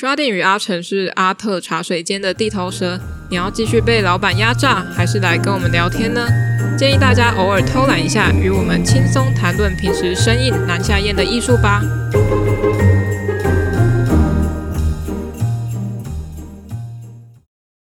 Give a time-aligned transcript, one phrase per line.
[0.00, 6.26] 刷店与阿成是阿特茶水间的地头蛇，你要继续被老板压榨，还是来跟我们聊天呢？
[6.78, 11.82] 建议大家偶尔偷懒一下，与我们轻松谈论平时生硬难下咽的艺术吧。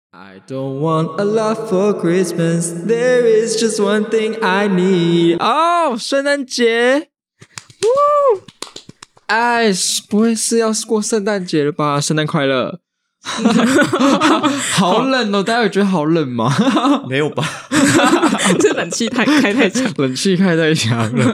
[0.09, 5.37] I don't want a lot for Christmas, there is just one thing I need.
[5.37, 7.09] 哦，圣诞节，
[9.27, 9.71] 哎，
[10.09, 12.01] 不会是要过圣诞节了吧？
[12.01, 12.79] 圣诞快乐！
[14.71, 16.49] 好冷哦，大家有觉得好冷吗？
[17.09, 17.43] 没有吧？
[18.59, 21.33] 这冷气太开太强，冷气开太强了。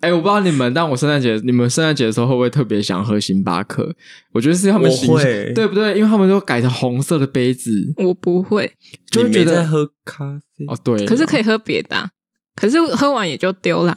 [0.00, 3.94] 哎，我不知道你们，但我圣诞节，你们圣诞节的时候会不会特别想喝星巴克？
[4.32, 5.94] 我觉得是他们形象，对不对？
[5.98, 7.70] 因为他们都改成红色的杯子。
[7.98, 8.72] 我不会，
[9.10, 10.24] 就觉得在喝咖
[10.56, 11.04] 啡哦，对。
[11.04, 12.08] 可是可以喝别的，
[12.56, 13.94] 可是喝完也就丢了。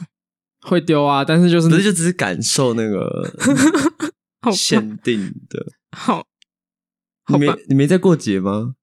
[0.62, 3.30] 会丢啊，但是就是，不是就只是感受那个
[4.52, 5.66] 限定的。
[5.96, 6.24] 好，
[7.28, 8.74] 你没你没在过节吗？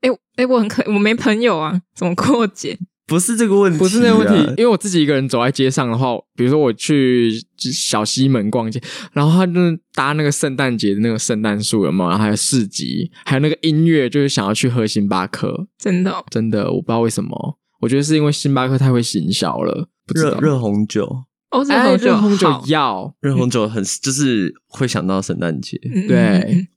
[0.00, 2.78] 哎哎，我很可，我没朋友啊，怎么过节？
[3.06, 9.60] 不是这个问题，不是那个问题，因为我自己一个人走在街上的话，比如说我去小西门逛街，然后他就
[9.94, 12.10] 搭那个圣诞节的那个圣诞树，有没有？
[12.10, 15.68] 然后还有市集，还有那个音乐，就是想要去喝星巴克。
[15.78, 19.88] 真的，真的，我不知道为什么，我觉得是因为星巴克太会行销了。
[20.14, 26.68] 热热红酒哦，热红酒，热红酒要热红酒很就是会想到圣诞节，对，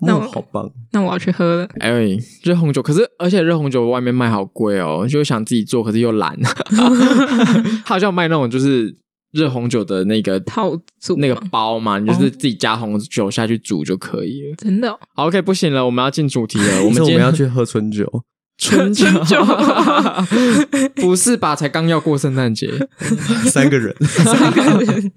[0.00, 1.68] 那我好棒，那我要去喝了。
[1.78, 6.36] 哎，热红酒，可是而且热红酒外面卖好贵哦，就想自己做，可是又懒。
[7.84, 8.96] 他好像卖那种就是
[9.32, 14.56] 热红酒的那个套组那个包嘛，你就是自己加红酒下去煮就可以了。
[14.56, 16.84] 真的？OK，不行了，我们要进主题了。
[16.84, 18.24] 我们 今天要去喝春酒。
[18.56, 19.06] 春酒
[20.94, 21.56] 不是吧？
[21.56, 22.70] 才刚要过圣诞节，
[23.50, 25.12] 三个人，三个人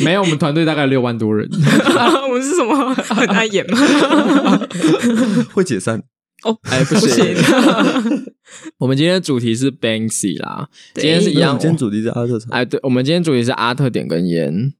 [0.00, 0.20] 没有。
[0.22, 1.48] 我们团队大概六万多人。
[2.28, 2.94] 我们是什么？
[2.94, 3.78] 很爱演吗？
[5.54, 6.02] 会解散
[6.44, 6.56] 哦？
[6.70, 7.34] 哎，不行。
[8.78, 10.68] 我们今天的主题是 Banksy 啦。
[10.94, 11.58] 今天是一样。
[11.58, 12.38] 今天主题是阿特。
[12.50, 14.74] 哎，对，我们今天主题是阿特点根烟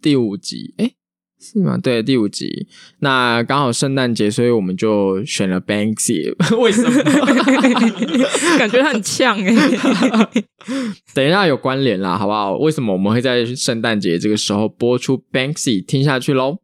[0.00, 0.74] 第五集。
[0.78, 0.92] 哎。
[1.40, 1.78] 是吗？
[1.78, 2.66] 对，第五集，
[2.98, 6.34] 那刚好圣诞节，所以我们就选了 Banksy。
[6.60, 6.90] 为什么？
[8.58, 9.54] 感觉他很呛哎。
[11.14, 12.58] 等一下有关联啦，好不好？
[12.58, 15.82] 为什么我们会在圣诞节这个时候播出 Banksy？
[15.82, 16.58] 听下去喽。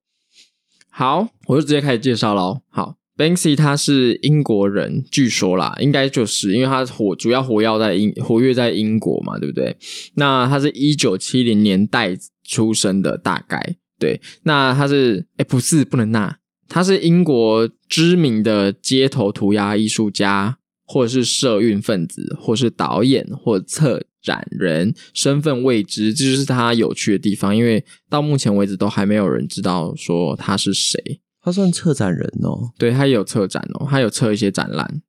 [0.91, 2.61] 好，我就直接开始介绍喽。
[2.69, 9.77] 好，Banksy 他是英国人，据说啦，应该就是因为他活主要活跃在英活跃在英国嘛，对不对？
[10.17, 12.15] 那他是一九七零年代
[12.47, 13.77] 出生的，大概。
[13.99, 27.57] 对，那他是哎，不是不能那，他是英国知名的街头涂鸦艺术家，或者是社运分子，或是导演，或策展人，身份未知，这就是他有趣的地方。
[27.57, 31.01] 因为到目前为止都还没有人知道说他是谁。
[31.41, 35.01] 他算策展人哦，对，他也有策展哦，他有策一些展览，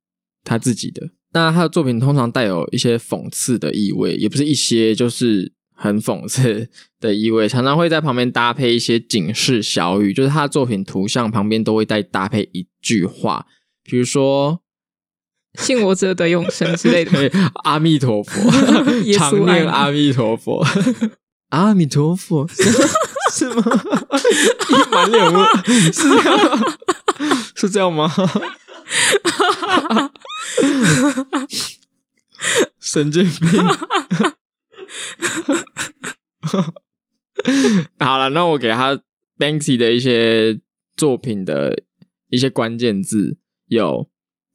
[0.44, 1.10] 他自己的。
[1.34, 5.57] 那他的作品通常带有一些讽刺的意味，也不是一些，就是。
[5.78, 13.46] 很讽刺的意味，常常会在旁边搭配一些警示小语，就是他的作品图像旁边都会带搭配一句话，
[13.84, 14.62] 比如说
[15.62, 17.32] “信我者得永生”之类的。
[17.64, 18.52] 阿弥陀佛，
[19.16, 20.66] 常念阿弥陀佛，
[21.50, 22.48] 阿弥陀佛，
[23.32, 23.64] 是吗？
[24.70, 25.46] 一满脸问，
[25.94, 26.74] 是这样吗，
[27.56, 28.12] 是这样吗？
[32.80, 33.64] 神经病。
[38.18, 39.00] 好了，那我给他
[39.38, 40.60] Banksy 的一些
[40.96, 41.84] 作品的
[42.32, 44.10] 一些关键字有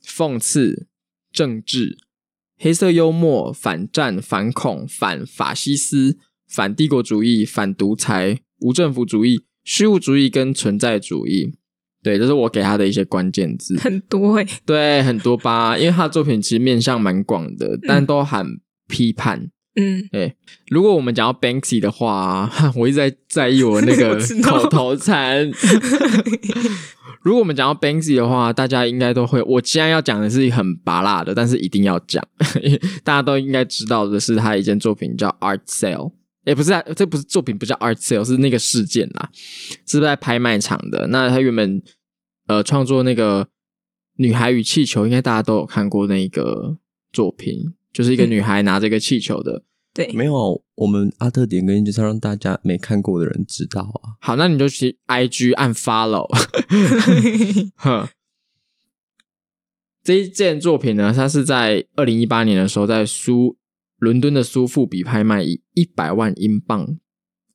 [0.05, 0.89] 讽刺、
[1.31, 1.97] 政治、
[2.59, 6.19] 黑色幽默、反战、反恐、反法西斯、
[6.49, 11.55] 反帝国主义、反独裁、无政府主义、虚无主义跟存在主义。
[12.03, 19.53] 对，这是我给他的一些关键字，很多哎、欸，对，很多吧，因为他的作品其实面向蛮广的，但都很批判。
[19.75, 20.35] 嗯，哎，
[20.69, 25.51] 如果我们讲到 Banksy 的话， 我一直在在意我那个 口头禅。
[27.23, 29.41] 如果我们讲到 Banksy 的话，大家应该都会。
[29.43, 32.23] 我既然要讲的是很拔辣的，但是一定要讲，
[33.03, 36.13] 大家都应该知道的是，他一件作品叫 Art Sale。
[36.45, 39.31] 哎，不是，这不是作品，不叫 Art Sale，是那个事件啦，
[39.87, 41.07] 是在拍卖场的。
[41.07, 41.81] 那他原本
[42.49, 43.45] 呃创作那个
[44.17, 46.77] 《女孩与气球》，应该大家都有看过那个
[47.13, 47.73] 作品。
[47.93, 49.63] 就是一个女孩拿着一个气球的，
[49.93, 54.17] 对，没有，我们阿特点根烟就是要让大家没看过的人知道啊。
[54.21, 56.27] 好，那你就去 IG 按 follow。
[57.77, 58.09] 哼，
[60.03, 63.57] 这一件作品呢，它是在二零一八年的时候，在苏
[63.99, 66.99] 伦敦的苏富比拍卖，以一百万英镑，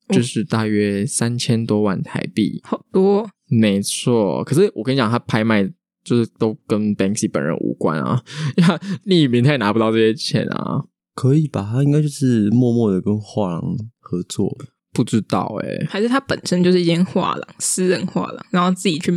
[0.10, 3.28] 就是大约三千多万台币，好多。
[3.50, 4.44] 没错。
[4.44, 5.68] 可是我跟你讲，它拍卖
[6.08, 8.24] 就是都跟 Banksy 本人无关啊，
[8.56, 8.64] 因
[9.20, 10.86] 为匿名他也拿不到这些钱啊。
[11.14, 11.70] 可以吧？
[11.74, 13.62] 他应该就是默默的跟画廊
[14.00, 14.56] 合作，
[14.94, 19.12] 不知道哎、欸，还是他本身就是一间画廊，私人画廊，然后自己去。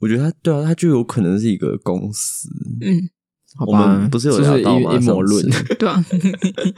[0.00, 2.48] 我觉得他对啊，他就有可能是一个公司。
[2.80, 3.08] 嗯，
[3.54, 4.94] 好吧，我们不是有聊到吗？
[4.96, 5.46] 阴谋论，
[5.78, 6.04] 对啊。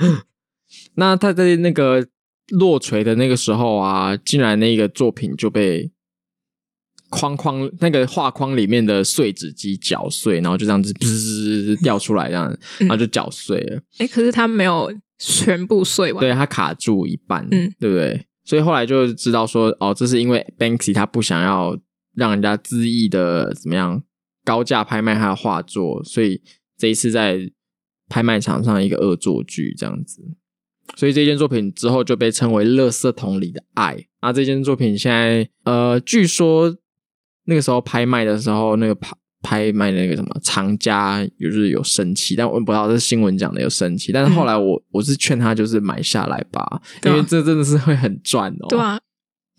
[0.96, 2.06] 那他在那个
[2.50, 5.90] 落锤的那个时候啊，竟然那个作品就被
[7.14, 13.76] 框框那个画框里面的碎纸机搅碎，然后就这样子滋掉出来，这样，然后就搅碎了。
[13.98, 18.26] 哎、嗯欸，可是它没有全部碎完，对，它卡住一半，嗯，对不对？
[18.44, 21.78] 所以后来就知道说，哦，这是因为 Banksy 他不想要
[22.14, 24.02] 让人家恣意的怎么样
[24.44, 26.42] 高价拍卖他的画作，所以
[26.76, 27.50] 这一次在
[28.08, 30.22] 拍卖场上一个恶作剧这样子。
[30.96, 33.96] 所以这件作品之后就被称为《垃圾桶里的爱》。
[34.20, 36.76] 那这件作品现在，呃，据说
[37.44, 39.12] 那个时候拍卖的时候，那个拍
[39.42, 44.12] 拍卖那个什么藏家就是有生气，但我不知道这是新闻讲的有生气。
[44.12, 48.66] 但是后来我我是劝他就是买下来吧，因为这真的是会很赚哦。
[48.68, 49.00] 对啊，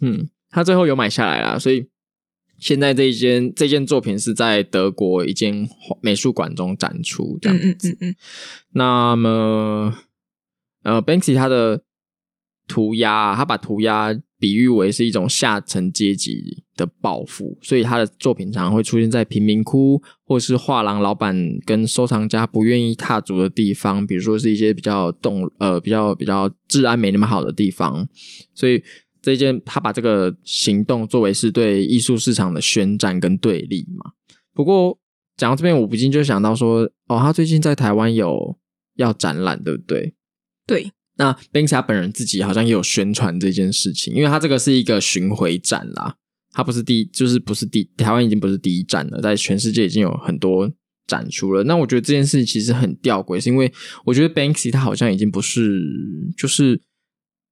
[0.02, 1.88] 嗯，他最后有买下来啦，所以
[2.58, 5.68] 现在这一件这件作品是在德国一间
[6.02, 7.90] 美术馆中展出这样子。
[7.90, 8.16] 嗯嗯嗯嗯。
[8.72, 9.96] 那么。
[10.84, 11.82] 呃，Banksy 他的
[12.68, 21.36] 涂鸦，他把涂鸦比喻为是一种下层阶级的报复，所以他的作品常会出现在贫民窟，或是画廊老板
[21.66, 28.08] 跟收藏家不愿意踏足的地方，比如说是一些比较动呃比较比较治安没那么好的地方。
[28.54, 28.84] 所以
[29.22, 34.12] 这件他把这个行动作为是对艺术市场的宣战跟对立嘛。
[34.54, 34.98] 不过
[35.38, 38.58] 讲到这边，我不禁就想到说，哦，他最近在台湾有
[38.96, 40.14] 要展览，对不对？
[40.68, 46.16] 对，那 Banksy 本人自己好像也有宣传这件事情，因为他这个是一个巡回展啦，
[46.52, 50.72] 他不是第，就是不是第台湾已经不是第一站了，在全世界已经有很多
[51.08, 51.64] 展出了。
[51.64, 53.72] 那我觉得这件事情其实很吊诡，是因为
[54.06, 55.82] 我觉得 Banksy 他好像已经不是
[56.38, 56.82] 就是。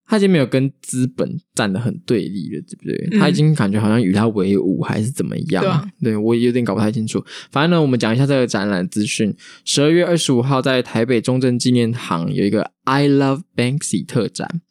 [0.06, 3.10] 他已经没有跟资本站得很对立了，对不对？
[3.12, 5.64] 嗯、他已经感觉好像与他为伍，还是怎么样？
[5.64, 7.24] 对，啊、对我也有点搞不太清楚。
[7.52, 9.34] 反正呢，我们讲一下这个展览资讯。
[9.64, 14.62] 十二月二十五号在台北中正纪念堂有一个 I Love Banksy 特展。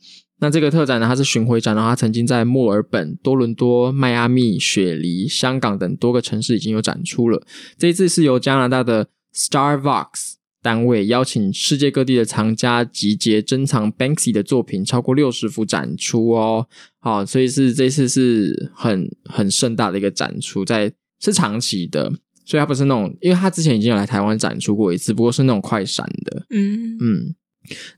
[0.40, 7.40] 那这个特展呢，它是巡回展，然后它曾经在墨尔本、多伦多、迈阿密、雪梨、香港等多个城市已经有展出了。
[7.79, 10.34] 这一次是由加拿大的 Starvox。
[10.62, 16.68] 单位邀请世界各地的藏家集结珍藏 Banksy 的作品，超过六十幅展出哦。
[17.00, 22.12] 好，所以是这次是很很盛大的一个展出，在是长期的，
[22.44, 26.46] 所以它不是那种，因为他之前已经有来台湾展出过一次，不过是那种快闪的。
[26.50, 27.34] 嗯嗯，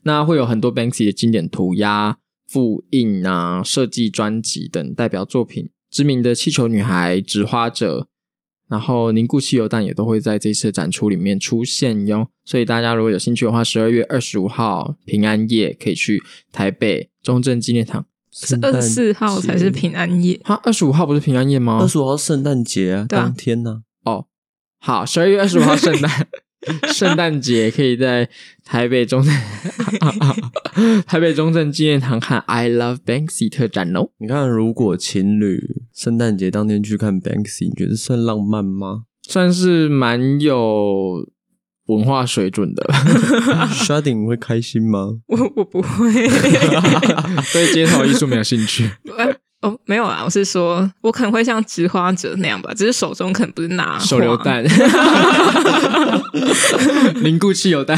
[0.01, 2.17] 那会有很多 Banksy 的经典涂鸦、
[2.47, 8.07] 复印啊、设计专辑等代表作品，知名的气球女孩、纸花者。
[8.67, 16.21] 然后凝固汽油弹也都会在这次展出里面出现哟，所以大家如果有兴趣的话，十二月二十五号平安夜可以去
[16.51, 18.05] 台北中正纪念堂。
[18.31, 21.79] 是二十四号才是平安夜，哈，二十五号不是平安夜吗？
[21.79, 24.11] 二十五号圣诞节啊，当天呢、啊？
[24.11, 24.25] 哦，
[24.79, 26.27] 好，十二月二十五号圣诞。
[26.91, 28.27] 圣诞节可以在
[28.63, 29.31] 台北中正
[31.05, 34.09] 台北中正纪念堂看《I Love Banksy》特展哦。
[34.17, 39.03] 你看，如果情侣圣诞节当天去看 Banksy，你觉得算浪漫吗？
[39.27, 41.25] 算是蛮有
[41.87, 42.85] 文化水准的。
[43.71, 45.19] Sharding 会开心吗？
[45.27, 46.11] 我我不会，
[47.53, 48.89] 对街头艺术没有兴趣。
[49.61, 54.63] 哦，没有啊，我是说，我可能会像植花者那样吧，只是手中可能不是拿手榴弹，
[57.23, 57.97] 凝固汽油弹。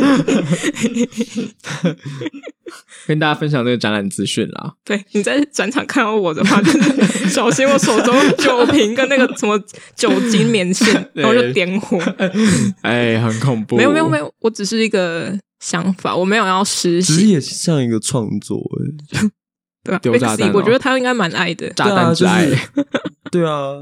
[3.06, 4.74] 跟大家分享这个展览资讯啦。
[4.84, 9.58] 对，你在展场看到我的话，就是小心我手中酒瓶跟那个什么
[9.94, 11.98] 酒精棉线， 然后就点火。
[12.82, 13.76] 哎，很恐怖。
[13.76, 18.58] 没有没有没有，我只是一个想法，我没有要实习，其实也像一个创作
[19.12, 19.28] 哎。
[19.84, 21.68] 对啊，丢炸弹，我觉得他应该蛮爱的。
[21.74, 22.48] 炸弹之爱，
[23.30, 23.74] 对啊，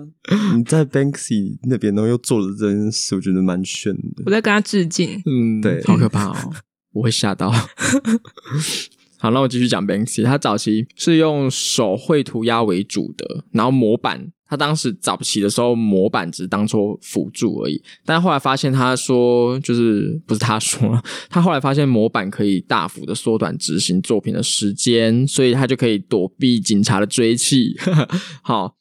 [0.56, 4.24] 你在 Banksy 那边，然后又做了这件事，我觉得蛮炫的。
[4.26, 6.52] 我在跟他致敬，嗯，对，好可怕哦，
[6.92, 7.50] 我会吓到。
[9.18, 14.32] 好，那我继续讲 Banksy，他早期是用手绘涂鸦为主的，然后模板。
[14.52, 17.82] 他当时早期的时候，模板只是当做辅助而已。
[18.04, 27.74] 但后来发现，他说就是不是他说，他后来发现模板可以大幅的缩短执行作品的时间，所以他就可以躲避警察的追缉。
[28.44, 28.76] 好，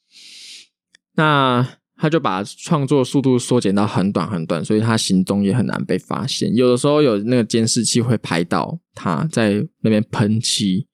[1.15, 6.53] 那他就把创作速度缩减到很短很短，所以他行动也很难被发现。
[6.53, 10.85] 有的时候有那个监视器会拍到他在那边喷漆，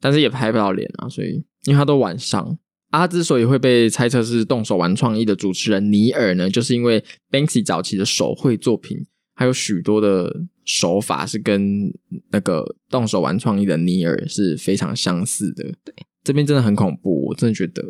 [0.00, 1.08] 但是也拍不到脸啊。
[1.08, 1.34] 所以
[1.66, 2.58] 因为他都晚上。
[2.98, 11.92] 他之所以会被猜测是动手玩创意的主持人尼尔呢，就是因为 Banksy 早期的手绘作品还有许多的手法是跟
[12.30, 15.64] 那个动手玩创意的尼尔是非常相似的。
[15.84, 17.82] 对，这边真的很恐怖，我真的觉得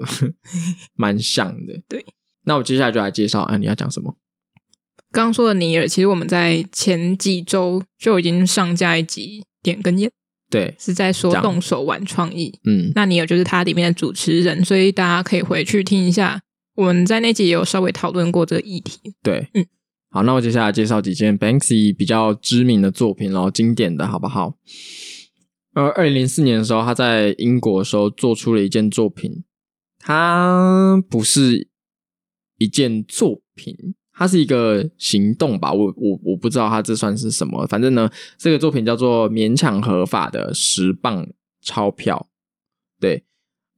[0.97, 1.81] 蛮像的。
[1.89, 2.05] 对，
[2.45, 4.17] 那我接下来就来介绍，啊，你要讲什么？
[5.13, 10.11] 刚刚说的尼尔，其实我们在前几周就已经上架一集点根烟。
[10.51, 12.53] 对，是在说动手玩创意。
[12.65, 16.41] 嗯，那你有就是它里面的主持人，所以大家可以回去听一下。
[16.77, 19.15] 我们在那集也有稍微讨论过这个议题。
[19.23, 19.65] 对，嗯，
[20.11, 24.55] 好，那我接下来介绍几件 Banksy 比较知名的作品，然后经典的好不好？
[25.75, 29.45] 呃，二零零四年的时候，他在英国的时候做出了一件作品，
[29.99, 31.69] 它不是
[32.59, 33.77] 一件作品。
[34.15, 41.27] 它是一个行动吧，我我我不知道它这算是什么，反正呢，这个作品叫做勉强合法的十磅
[41.61, 42.29] 钞票。
[43.01, 43.25] 对，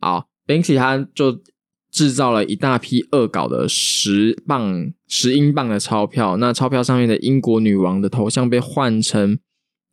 [0.01, 1.41] 好，Banksy 他就
[1.91, 9.39] 制造了一大批恶搞的十磅、十英镑的钞票，那钞票上面的英国女王的头像被换成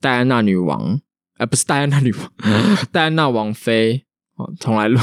[0.01, 0.99] 戴安娜女王，
[1.37, 2.31] 呃，不是戴安娜女王，
[2.91, 4.03] 戴安娜王妃。
[4.35, 4.99] 哦，重来录。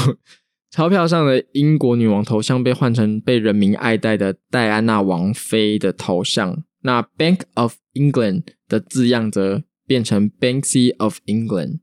[0.71, 11.81] 钞票上的英国女王头像被换成被人民爱戴的戴安娜王妃的头像，那 Bank of England 的字样则变成 Banksy of England。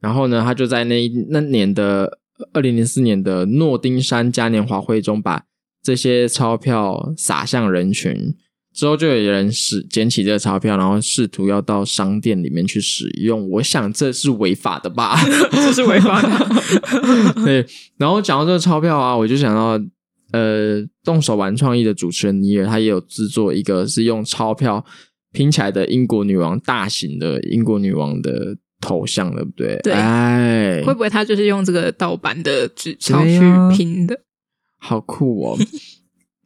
[0.00, 2.20] 然后呢，他就在那那年的
[2.54, 5.44] 二零零四年的诺丁山嘉年华会中，把
[5.82, 8.34] 这些钞票撒向人群。
[8.74, 13.48] 之后就有人使捡起这个钞票，然后试图要到商店里面去使用。
[13.50, 15.18] 我想这是违法的吧？
[15.50, 17.34] 这是违法的。
[17.44, 19.84] 对，然后讲到这个钞票啊，我就想到，
[20.32, 24.84] 呃，动手玩创意的主持人尼尔，他也有制作一个是用钞票
[25.32, 29.80] 拼起来的英国女王，大型的英国女王的头像，对不对？
[29.82, 33.40] 对，哎，会不会他就是用这个盗版的纸钞去
[33.76, 34.20] 拼的？
[34.80, 35.58] 好酷哦！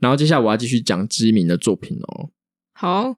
[0.02, 2.30] 然后接下来我要继续讲知名的作品哦。
[2.75, 3.14] 好，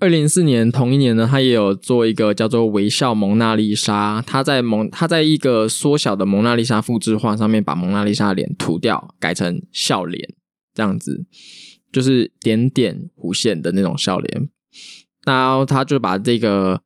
[0.00, 4.22] 二零零四年同一年呢，他也有做一个叫做《微笑蒙娜丽莎》。
[4.26, 10.34] 他在蒙他在一个缩小的蒙娜丽莎复制画上面，把蒙娜丽莎的脸涂掉，改成笑脸，
[10.72, 11.26] 这样子
[11.92, 14.48] 就是点点弧线的那种笑脸。
[15.26, 16.80] 然后他就把这个。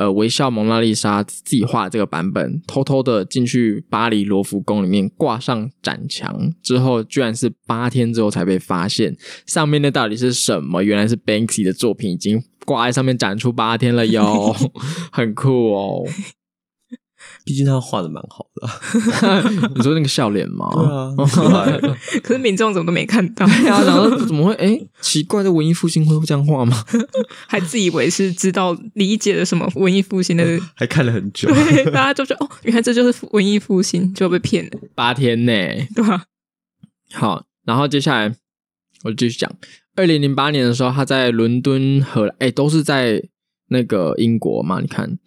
[0.00, 9.14] 呃，微笑蒙娜丽莎自己画这个版本，偷偷的进去巴黎罗浮宫里面挂上展墙，之后居然是八天之后才被发现。
[9.44, 10.82] 上面那到底是什么？
[10.82, 14.56] 原来是 Banksy 的作品，已经挂在上面展出八天了哟，
[15.12, 16.06] 很酷哦。
[17.44, 18.68] 毕竟他画的蛮好的，
[19.74, 20.68] 你说那个笑脸吗？
[20.74, 21.66] 对啊，
[22.22, 23.46] 可是民众怎么都没看到？
[23.46, 24.54] 然后怎么会？
[24.54, 26.84] 哎、欸，奇怪的文艺复兴会这样画吗？
[27.48, 30.44] 还自以为是知道理解了什么文艺复兴的，
[30.76, 31.48] 还看了很久。
[31.48, 35.52] 对，大家就觉得哦，原来这就是文艺复兴，就被骗了八天呢，
[35.94, 36.24] 对吧？
[37.12, 38.34] 好，然后接下来
[39.04, 39.50] 我就继续讲，
[39.96, 43.22] 二零零八年的时候，他在伦敦和哎、欸，都是在
[43.68, 45.18] 那个英国嘛，你看。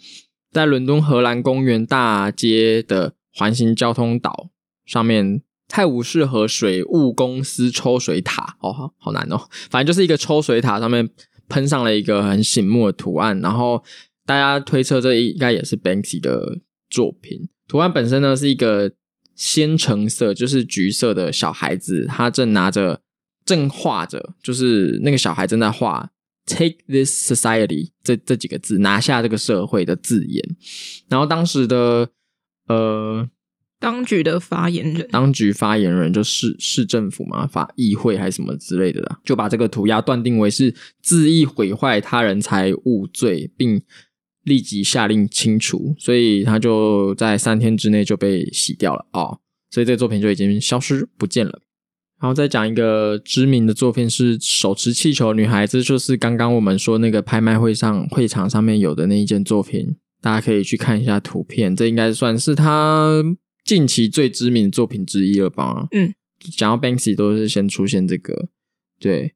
[0.53, 4.51] 在伦敦荷兰公园大街的环形交通岛
[4.85, 11.09] 上面，泰晤士河水务公司抽水塔，哦，好难哦，反正就是一个抽水塔上面
[11.49, 13.83] 喷上了一个很醒目的图案，然后
[14.25, 17.49] 大家推测这应该也是 Banksy 的作品。
[17.67, 18.91] 图案本身呢是一个
[19.35, 23.01] 鲜橙色，就是橘色的小孩子，他正拿着
[23.43, 26.11] 正画着，就是那个小孩正在画。
[26.45, 30.43] Take this society 这这几个字，拿下这个社会的字眼，
[31.07, 32.09] 然后当时的
[32.67, 33.29] 呃，
[33.79, 43.81] 当局的发言人，当局发言人就市市政府嘛，法议会还是什么之类的啦，就把这个涂鸦断定为是恣意毁坏他人财物罪，并
[44.43, 49.05] 立即下令清除，所以他就在三天之内就被洗掉了。
[49.13, 49.39] 哦，
[49.71, 51.61] 所以这个作品就已经消失不见了。
[52.23, 63.21] 然后再讲一个知名的作品是手持气球女孩子，就是刚刚我们说那个拍卖会上会场上面有的那一件作品，大家可以去看一下图片，这应该算是他
[63.65, 65.85] 近期最知名的作品之一了吧？
[65.91, 66.13] 嗯，
[66.55, 68.47] 讲到 Banksy 都是先出现这个，
[69.01, 69.33] 对，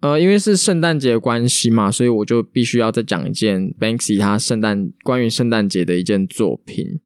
[0.00, 6.98] 呃，因为是圣诞节的关系嘛，所以我就必须要再讲一件 Banksy 他圣诞关于圣诞节的一件作品。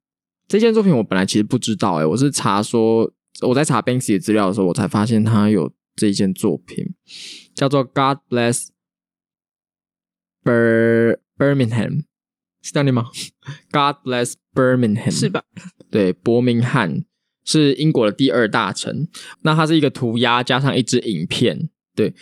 [0.48, 3.12] 这件作品我本来其实不知道，诶，我是查说。
[3.42, 6.94] 我在查 Banksy 的资料的时候，我才发现他有这一件作品，
[7.54, 8.68] 叫做 God Bless
[10.42, 12.04] Bir Birmingham，
[12.62, 13.06] 是这样的吗
[13.70, 15.42] ？God Bless Birmingham，是吧？
[15.90, 17.04] 对，伯明翰
[17.44, 19.08] 是英国的第二大城。
[19.42, 22.14] 那它是一个涂鸦加上一支影片，对，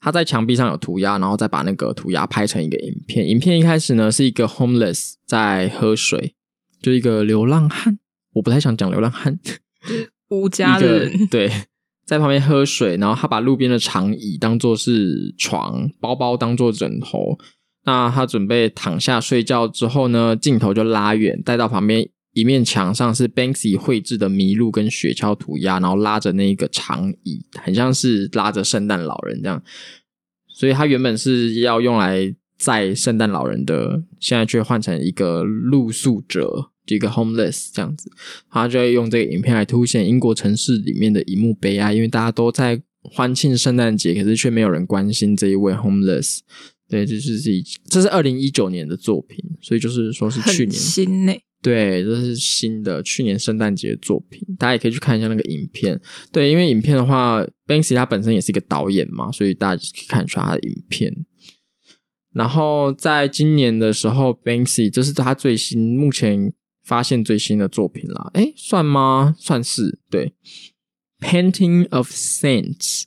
[0.00, 3.26] 他在墙壁上有涂鸦，然后再把那个涂鸦拍成一个影片。
[3.26, 6.34] 影片一开始呢是一个 homeless 在喝水，
[6.82, 7.98] 就一个流浪汉。
[8.34, 9.38] 我不太想讲流浪汉。
[10.30, 11.50] 无家的人，对，
[12.04, 17.38] 在旁边喝水，然后他把路边的长椅当做是床，包包当做枕头。
[17.84, 29.62] 那他准备躺下睡觉之后呢，镜头就拉远，带到旁边一面墙上是 Banksy 绘制的麋鹿跟雪橇涂鸦，然后拉着那个长椅，很像是拉着圣诞老人这样。
[30.48, 38.10] 所以他原本是要用来载圣诞老人的，现在却换成一个露宿者，一个 homeless 这样子。
[38.50, 46.38] 他就会用这个影片来凸显英国城市里面的一幕悲哀，因为大家都在欢庆圣诞节，可是却没有人关心这一位 homeless。
[46.88, 51.32] 对，这是自己这是二零一九年的作品，所以就是说是去年新呢。
[51.60, 56.00] 对，这是新的去年圣诞节的作品，大家也可以去看一下那个影片。
[56.30, 61.12] 对，因为影片的话，Banksy 他本身也是一个导演嘛，所以大家可以看出他的影片。
[62.32, 66.52] 然后在今年的时候，Banksy 这是他最新目前
[66.88, 68.30] 发现最新的作品啦。
[68.34, 69.36] 诶，算吗？
[69.38, 70.32] 算是对。
[71.20, 73.04] Painting of Saints，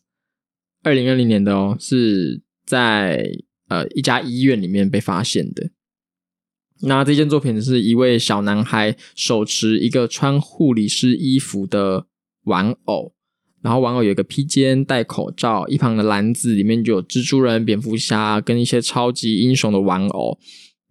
[0.83, 3.25] 二零二零年的哦，是在。
[3.71, 5.71] 呃，一家医院里面被发现的。
[6.81, 12.05] 那这件作品是一位小男孩手持一个穿护理师衣服的
[12.43, 13.13] 玩偶，
[13.61, 20.37] 然后玩偶有一个披肩、戴口罩，一旁的篮子里面就有蜘蛛人、蝙蝠侠跟一些超级英雄的玩偶。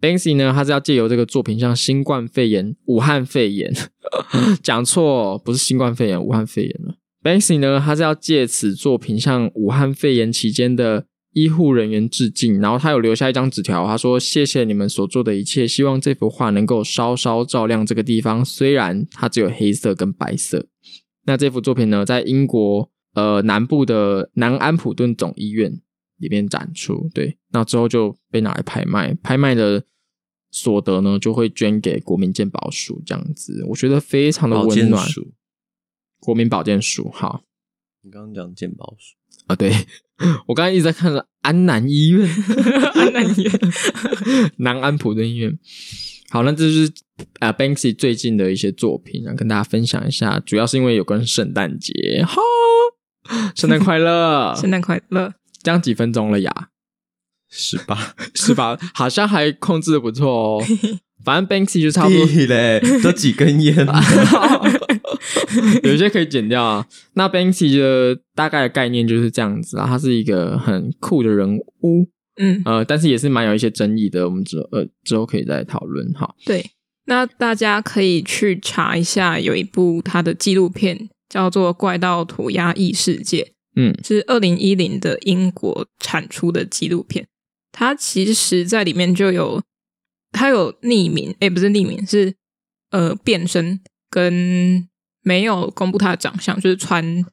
[0.01, 3.71] Banksy 呢，他是要借由这个作品向新冠肺炎、武汉肺炎
[4.63, 6.95] 讲错，不是新冠肺炎，武汉肺炎了。
[7.23, 11.05] Banksy 呢，他是要借此作品向武汉肺炎期间的。
[11.33, 20.67] 医护人员致敬，然后他有留下一张纸条，他说：“谢谢你们所做的一切，希望这幅画能够稍稍照亮这个地方，虽然它只有黑色跟白色。”
[21.25, 25.71] 那这幅作品呢，在英国呃南部的南安普顿总医院
[26.17, 27.09] 里面展出。
[27.13, 29.85] 对，那之后就被拿来拍卖，拍卖的
[30.51, 33.63] 所得呢，就会捐给国民健保署这样子。
[33.69, 35.03] 我觉得非常的温暖。
[36.19, 37.41] 国民保健署，好，
[38.03, 39.15] 你刚刚讲健保署。
[39.47, 39.73] 啊，对，
[40.45, 42.29] 我刚才一直在看着安南医院，
[42.93, 43.51] 安南医院，
[44.57, 45.57] 南安普顿医院。
[46.29, 46.85] 好，那这是
[47.39, 50.39] 啊、呃、Banksy 最近的一些作品，然后跟大家分享一下。
[50.39, 52.39] 主要是因为有关圣诞节，哈，
[53.55, 55.33] 圣诞快乐，圣诞快乐。
[55.63, 56.70] 这样几分钟了呀？
[57.51, 60.63] 十八， 十八，好像还控制的不错哦。
[61.23, 64.01] 反正 Banksy 就差不多嘞，都几根烟了。
[65.83, 66.87] 有些可以剪掉啊。
[67.13, 74.27] 那 Banksy 的大概的概念就是这样子啊，他是一个很酷的人物，嗯呃，但是也是蛮有一些争议的。
[74.27, 76.33] 我们之后呃之后可以再讨论哈。
[76.43, 76.65] 对，
[77.05, 83.43] 那大家可以去查一下，有一部他的纪录片叫做《怪盗涂鸦异世界》，
[83.75, 87.27] 嗯，是二零一零的英国产出的纪录片。
[87.71, 89.61] 它其实在里面就有，
[90.31, 92.35] 他有匿名，诶，不是匿名，是
[92.89, 93.79] 呃变身
[94.09, 94.87] 跟。
[95.23, 97.23] 没有公布他的长相，就是穿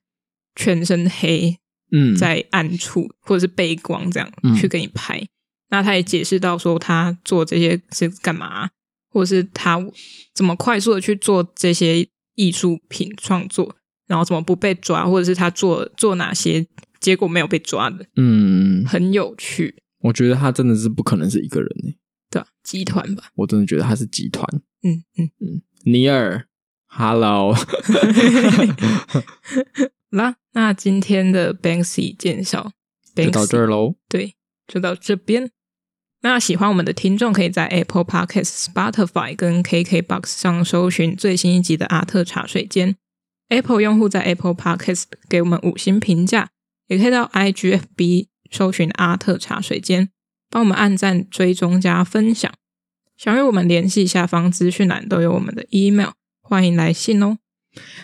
[0.54, 1.56] 全身黑，
[1.90, 5.26] 嗯，在暗处、嗯、或者是背光这样、嗯、去给你拍。
[5.70, 8.68] 那他也解释到说，他做这些是干嘛，
[9.08, 9.82] 或者是他
[10.34, 13.74] 怎么快速的去做这些艺术品创作，
[14.06, 16.66] 然后怎么不被抓，或者是他做做哪些
[17.00, 19.76] 结果没有被抓的，嗯，很有趣。
[20.00, 21.92] 我觉得他真的是不可能是一个人呢，
[22.30, 23.30] 对，集团吧。
[23.36, 24.46] 我真的觉得他是集团。
[24.82, 26.46] 嗯嗯嗯，尼尔。
[26.90, 27.54] Hello，
[30.10, 32.72] 那那今天的 Banksy 介绍
[33.14, 33.96] 就到这儿喽。
[34.08, 34.34] 对，
[34.66, 35.50] 就到这边。
[36.22, 42.96] 那喜欢我们的听众，可以在 Apple Podcast、Spotify 跟 KKBox 上搜寻最新一集的阿特茶水间。
[43.48, 46.48] Apple 用户在 Apple Podcast 给我们五星评价，
[46.86, 50.10] 也可以到 IGFB 搜寻阿特茶水间，
[50.50, 52.50] 帮我们按赞、追踪、加分享。
[53.16, 56.10] 想与我们联系，下方资讯栏都有我们的 email。
[56.40, 57.38] 欢迎来信哦！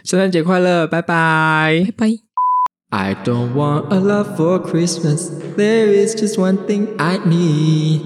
[0.05, 2.19] 圣诞节快乐，拜拜，拜拜。
[2.91, 5.31] I don't want a lot for Christmas.
[5.57, 8.03] There is just one thing I need.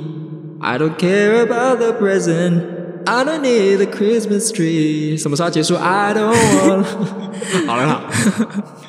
[0.60, 2.62] I don't care about the present.
[3.04, 5.18] I don't need a Christmas tree.
[5.18, 6.84] 什么时候结束？I don't want.
[7.66, 8.87] 好了，好。